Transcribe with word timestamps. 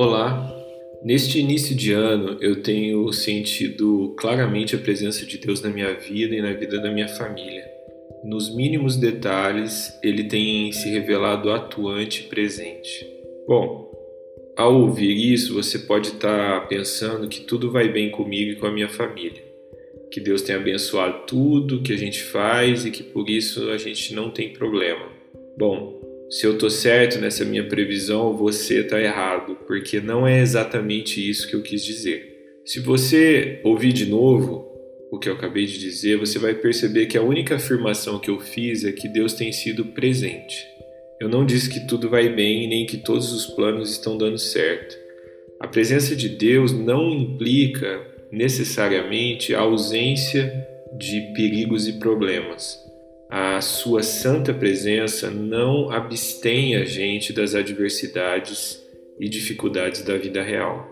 Olá! 0.00 0.48
Neste 1.02 1.40
início 1.40 1.74
de 1.74 1.90
ano 1.90 2.38
eu 2.40 2.62
tenho 2.62 3.12
sentido 3.12 4.14
claramente 4.16 4.76
a 4.76 4.78
presença 4.78 5.26
de 5.26 5.38
Deus 5.38 5.60
na 5.60 5.70
minha 5.70 5.92
vida 5.92 6.36
e 6.36 6.40
na 6.40 6.52
vida 6.52 6.80
da 6.80 6.88
minha 6.88 7.08
família. 7.08 7.64
Nos 8.22 8.54
mínimos 8.54 8.96
detalhes, 8.96 9.98
ele 10.00 10.22
tem 10.22 10.70
se 10.70 10.88
revelado 10.88 11.50
atuante 11.50 12.20
e 12.20 12.28
presente. 12.28 13.04
Bom, 13.44 13.90
ao 14.56 14.82
ouvir 14.82 15.16
isso, 15.32 15.54
você 15.54 15.80
pode 15.80 16.10
estar 16.10 16.68
pensando 16.68 17.28
que 17.28 17.40
tudo 17.40 17.72
vai 17.72 17.88
bem 17.88 18.08
comigo 18.08 18.52
e 18.52 18.56
com 18.56 18.68
a 18.68 18.72
minha 18.72 18.88
família, 18.88 19.42
que 20.12 20.20
Deus 20.20 20.42
tem 20.42 20.54
abençoado 20.54 21.26
tudo 21.26 21.82
que 21.82 21.92
a 21.92 21.98
gente 21.98 22.22
faz 22.22 22.86
e 22.86 22.92
que 22.92 23.02
por 23.02 23.28
isso 23.28 23.68
a 23.70 23.76
gente 23.76 24.14
não 24.14 24.30
tem 24.30 24.52
problema. 24.52 25.08
Bom, 25.58 25.98
se 26.30 26.46
eu 26.46 26.54
estou 26.54 26.68
certo 26.68 27.18
nessa 27.18 27.42
minha 27.42 27.66
previsão, 27.66 28.36
você 28.36 28.80
está 28.80 29.00
errado, 29.00 29.56
porque 29.66 29.98
não 29.98 30.26
é 30.26 30.40
exatamente 30.40 31.26
isso 31.26 31.48
que 31.48 31.56
eu 31.56 31.62
quis 31.62 31.82
dizer. 31.82 32.36
Se 32.66 32.80
você 32.80 33.60
ouvir 33.64 33.94
de 33.94 34.04
novo 34.04 34.68
o 35.10 35.18
que 35.18 35.26
eu 35.26 35.32
acabei 35.32 35.64
de 35.64 35.78
dizer, 35.78 36.18
você 36.18 36.38
vai 36.38 36.52
perceber 36.52 37.06
que 37.06 37.16
a 37.16 37.22
única 37.22 37.56
afirmação 37.56 38.18
que 38.18 38.28
eu 38.28 38.38
fiz 38.38 38.84
é 38.84 38.92
que 38.92 39.08
Deus 39.08 39.32
tem 39.32 39.50
sido 39.52 39.86
presente. 39.86 40.66
Eu 41.18 41.30
não 41.30 41.46
disse 41.46 41.70
que 41.70 41.86
tudo 41.86 42.10
vai 42.10 42.28
bem 42.28 42.68
nem 42.68 42.84
que 42.84 42.98
todos 42.98 43.32
os 43.32 43.46
planos 43.46 43.90
estão 43.90 44.18
dando 44.18 44.38
certo. 44.38 44.98
A 45.58 45.66
presença 45.66 46.14
de 46.14 46.28
Deus 46.28 46.72
não 46.72 47.10
implica 47.10 48.06
necessariamente 48.30 49.54
a 49.54 49.60
ausência 49.60 50.52
de 50.98 51.32
perigos 51.34 51.88
e 51.88 51.94
problemas 51.94 52.86
a 53.30 53.60
sua 53.60 54.02
santa 54.02 54.54
presença 54.54 55.30
não 55.30 55.90
abstém 55.90 56.76
a 56.76 56.84
gente 56.84 57.32
das 57.32 57.54
adversidades 57.54 58.82
e 59.20 59.28
dificuldades 59.28 60.02
da 60.02 60.16
vida 60.16 60.42
real. 60.42 60.88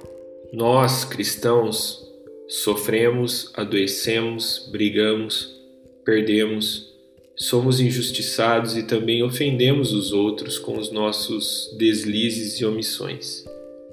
Nós, 0.53 1.05
cristãos, 1.05 2.07
sofremos, 2.47 3.51
adoecemos, 3.55 4.69
brigamos, 4.71 5.57
perdemos, 6.05 6.93
somos 7.35 7.81
injustiçados 7.81 8.77
e 8.77 8.83
também 8.83 9.23
ofendemos 9.23 9.93
os 9.93 10.13
outros 10.13 10.59
com 10.59 10.79
os 10.79 10.91
nossos 10.91 11.75
deslizes 11.79 12.61
e 12.61 12.65
omissões. 12.65 13.45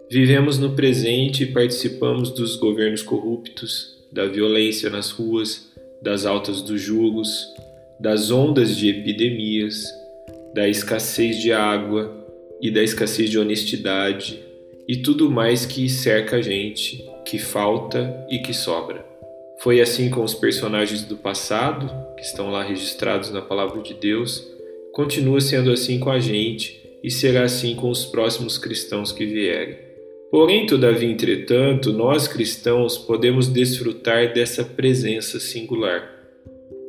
Vivemos 0.10 0.60
no 0.60 0.76
presente 0.76 1.44
e 1.44 1.52
participamos 1.52 2.30
dos 2.30 2.56
governos 2.56 3.02
corruptos, 3.02 3.98
da 4.12 4.28
violência 4.28 4.90
nas 4.90 5.10
ruas, 5.10 5.72
das 6.02 6.26
altas 6.26 6.62
dos 6.62 6.80
julgos, 6.80 7.48
das 8.00 8.32
ondas 8.32 8.76
de 8.76 8.90
epidemias, 8.90 9.86
da 10.54 10.68
escassez 10.68 11.40
de 11.40 11.52
água 11.52 12.26
e 12.62 12.70
da 12.70 12.84
escassez 12.84 13.30
de 13.30 13.40
honestidade 13.40 14.40
e 14.88 14.98
tudo 14.98 15.30
mais 15.32 15.66
que 15.66 15.90
cerca 15.90 16.38
a 16.38 16.42
gente, 16.42 17.04
que 17.26 17.40
falta 17.40 18.26
e 18.30 18.40
que 18.40 18.54
sobra. 18.54 19.06
Foi 19.60 19.80
assim 19.80 20.10
com 20.10 20.24
os 20.24 20.34
personagens 20.34 21.04
do 21.04 21.16
passado, 21.16 21.90
que 22.16 22.24
estão 22.24 22.52
lá 22.52 22.64
registrados 22.64 23.32
na 23.32 23.42
palavra 23.42 23.82
de 23.82 23.94
Deus, 23.94 24.46
continua 24.92 25.40
sendo 25.40 25.72
assim 25.72 26.00
com 26.00 26.10
a 26.10 26.20
gente 26.20 26.82
e 27.04 27.10
será 27.10 27.44
assim 27.44 27.76
com 27.76 27.90
os 27.90 28.06
próximos 28.06 28.58
cristãos 28.58 29.12
que 29.12 29.26
vierem. 29.26 29.78
Porém, 30.30 30.66
todavia, 30.66 31.10
entretanto, 31.10 31.94
nós 31.94 32.28
cristãos 32.28 32.98
podemos 32.98 33.48
desfrutar 33.48 34.34
dessa 34.34 34.64
presença 34.64 35.40
singular 35.40 36.13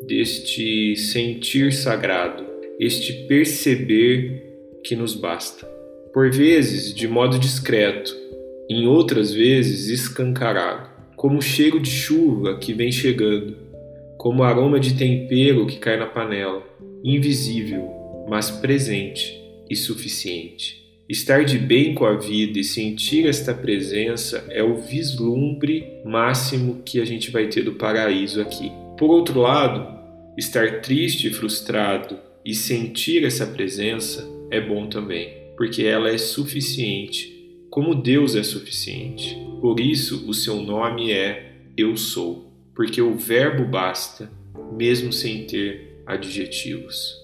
deste 0.06 0.96
sentir 0.96 1.72
sagrado, 1.72 2.44
este 2.78 3.26
perceber 3.26 4.42
que 4.84 4.94
nos 4.94 5.14
basta. 5.14 5.66
Por 6.12 6.30
vezes, 6.30 6.94
de 6.94 7.08
modo 7.08 7.38
discreto, 7.38 8.14
em 8.68 8.86
outras 8.86 9.32
vezes 9.32 9.88
escancarado, 9.88 10.88
como 11.16 11.38
o 11.38 11.42
cheiro 11.42 11.80
de 11.80 11.90
chuva 11.90 12.58
que 12.58 12.72
vem 12.72 12.92
chegando, 12.92 13.56
como 14.16 14.40
o 14.40 14.44
aroma 14.44 14.78
de 14.78 14.94
tempero 14.94 15.66
que 15.66 15.78
cai 15.78 15.98
na 15.98 16.06
panela, 16.06 16.62
invisível, 17.02 17.90
mas 18.28 18.50
presente 18.50 19.38
e 19.68 19.76
suficiente. 19.76 20.82
Estar 21.08 21.44
de 21.44 21.58
bem 21.58 21.94
com 21.94 22.06
a 22.06 22.16
vida 22.16 22.58
e 22.58 22.64
sentir 22.64 23.26
esta 23.26 23.52
presença 23.52 24.46
é 24.48 24.62
o 24.62 24.76
vislumbre 24.76 26.00
máximo 26.04 26.82
que 26.82 26.98
a 26.98 27.04
gente 27.04 27.30
vai 27.30 27.46
ter 27.48 27.62
do 27.62 27.72
paraíso 27.72 28.40
aqui. 28.40 28.72
Por 28.96 29.10
outro 29.10 29.40
lado, 29.40 29.93
estar 30.36 30.80
triste 30.80 31.28
e 31.28 31.32
frustrado 31.32 32.18
e 32.44 32.54
sentir 32.54 33.24
essa 33.24 33.46
presença 33.46 34.28
é 34.50 34.60
bom 34.60 34.88
também, 34.88 35.32
porque 35.56 35.84
ela 35.84 36.10
é 36.10 36.18
suficiente, 36.18 37.32
como 37.70 37.94
Deus 37.94 38.36
é 38.36 38.42
suficiente. 38.42 39.36
Por 39.60 39.80
isso, 39.80 40.28
o 40.28 40.34
seu 40.34 40.56
nome 40.60 41.10
é 41.10 41.54
Eu 41.76 41.96
Sou, 41.96 42.52
porque 42.74 43.00
o 43.00 43.14
Verbo 43.14 43.64
basta, 43.64 44.30
mesmo 44.76 45.12
sem 45.12 45.46
ter 45.46 46.02
adjetivos. 46.06 47.16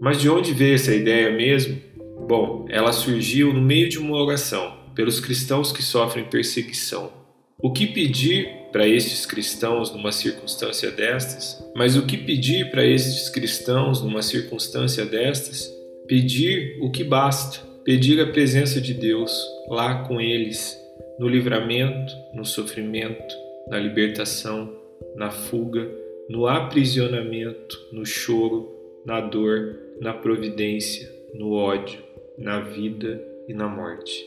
Mas 0.00 0.20
de 0.20 0.28
onde 0.28 0.52
veio 0.52 0.74
essa 0.74 0.94
ideia 0.94 1.30
mesmo? 1.30 1.80
Bom, 2.28 2.66
ela 2.68 2.92
surgiu 2.92 3.52
no 3.52 3.62
meio 3.62 3.88
de 3.88 3.98
uma 3.98 4.16
oração 4.22 4.76
pelos 4.94 5.18
cristãos 5.18 5.72
que 5.72 5.82
sofrem 5.82 6.24
perseguição. 6.24 7.17
O 7.60 7.72
que 7.72 7.88
pedir 7.88 8.68
para 8.70 8.86
estes 8.86 9.26
cristãos 9.26 9.92
numa 9.92 10.12
circunstância 10.12 10.92
destas? 10.92 11.60
Mas 11.74 11.96
o 11.96 12.06
que 12.06 12.16
pedir 12.16 12.70
para 12.70 12.86
estes 12.86 13.28
cristãos 13.28 14.00
numa 14.00 14.22
circunstância 14.22 15.04
destas? 15.04 15.68
Pedir 16.06 16.78
o 16.80 16.88
que 16.88 17.02
basta, 17.02 17.58
pedir 17.82 18.20
a 18.20 18.30
presença 18.30 18.80
de 18.80 18.94
Deus 18.94 19.32
lá 19.68 20.04
com 20.06 20.20
eles, 20.20 20.80
no 21.18 21.26
livramento, 21.26 22.14
no 22.32 22.44
sofrimento, 22.44 23.34
na 23.66 23.80
libertação, 23.80 24.72
na 25.16 25.32
fuga, 25.32 25.90
no 26.28 26.46
aprisionamento, 26.46 27.76
no 27.92 28.06
choro, 28.06 28.72
na 29.04 29.20
dor, 29.20 29.76
na 30.00 30.14
providência, 30.14 31.12
no 31.34 31.54
ódio, 31.54 31.98
na 32.38 32.60
vida 32.60 33.20
e 33.48 33.52
na 33.52 33.66
morte 33.66 34.24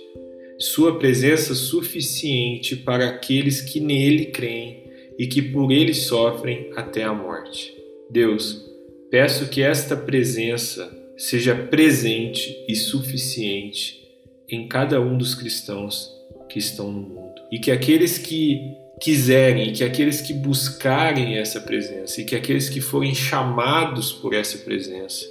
sua 0.62 1.00
presença 1.00 1.56
suficiente 1.56 2.76
para 2.76 3.10
aqueles 3.10 3.62
que 3.62 3.80
nele 3.80 4.28
creem 4.28 4.84
e 5.18 5.26
que 5.26 5.42
por 5.42 5.72
ele 5.72 5.94
sofrem 5.94 6.70
até 6.76 7.04
a 7.04 7.12
morte. 7.12 7.74
Deus, 8.12 8.64
peço 9.10 9.50
que 9.50 9.64
esta 9.64 9.98
presença 9.98 10.96
seja 11.18 11.56
presente 11.56 12.64
e 12.68 12.76
suficiente 12.76 14.08
em 14.48 14.68
cada 14.68 15.02
um 15.02 15.18
dos 15.18 15.34
cristãos 15.34 16.12
que 16.48 16.60
estão 16.60 16.92
no 16.92 17.02
mundo. 17.02 17.42
E 17.52 17.58
que 17.58 17.72
aqueles 17.72 18.20
que 18.20 18.62
quiserem, 19.02 19.74
que 19.74 19.84
aqueles 19.84 20.22
que 20.22 20.34
buscarem 20.34 21.38
essa 21.38 21.60
presença 21.60 22.22
e 22.22 22.26
que 22.26 22.36
aqueles 22.36 22.70
que 22.70 22.82
forem 22.82 23.16
chamados 23.16 24.12
por 24.12 24.36
essa 24.36 24.60
presença 24.60 25.26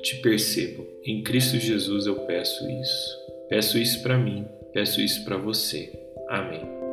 te 0.00 0.16
percebam. 0.16 0.86
Em 1.04 1.24
Cristo 1.24 1.58
Jesus 1.58 2.06
eu 2.06 2.20
peço 2.20 2.70
isso. 2.70 3.26
Peço 3.48 3.78
isso 3.78 4.02
para 4.02 4.16
mim 4.16 4.44
Peço 4.76 5.00
isso 5.00 5.24
para 5.24 5.38
você. 5.38 5.90
Amém. 6.28 6.85